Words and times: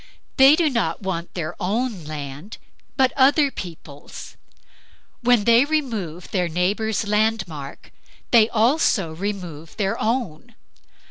They 0.37 0.55
do 0.55 0.67
not 0.67 1.03
want 1.03 1.35
their 1.35 1.55
own 1.59 2.05
land; 2.05 2.57
but 2.97 3.13
other 3.15 3.51
people's. 3.51 4.35
When 5.21 5.43
they 5.43 5.63
remove 5.63 6.31
their 6.31 6.49
neighbor's 6.49 7.07
landmark, 7.07 7.91
they 8.31 8.49
also 8.49 9.13
remove 9.13 9.77
their 9.77 9.99
own. 10.01 10.55